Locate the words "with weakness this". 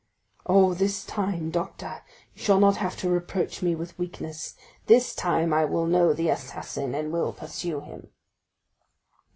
3.75-5.13